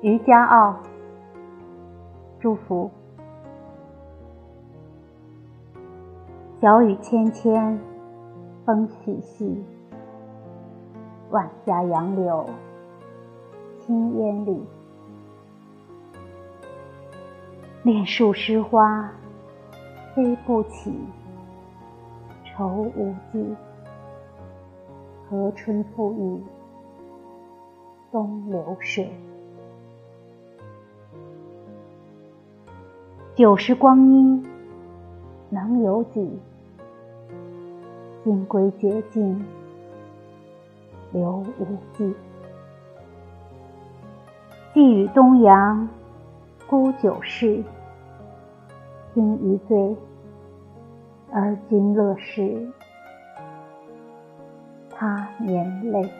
[0.00, 0.76] 于家傲，
[2.38, 2.88] 祝福。
[6.60, 7.80] 小雨纤纤，
[8.64, 9.64] 风细细，
[11.30, 12.48] 晚霞杨柳，
[13.80, 14.62] 青烟里。
[17.82, 19.10] 恋树诗花，
[20.14, 20.96] 飞不起，
[22.44, 23.56] 愁无际。
[25.28, 26.44] 和春复意，
[28.12, 29.10] 东流水。
[33.38, 34.44] 九十光阴，
[35.48, 36.28] 能有几？
[38.24, 39.46] 金龟绝境，
[41.12, 41.64] 留无
[41.96, 42.12] 迹。
[44.74, 45.88] 寄与东阳，
[46.66, 47.62] 孤酒逝。
[49.14, 49.96] 今一醉，
[51.30, 52.68] 而今乐事，
[54.90, 56.10] 他年泪。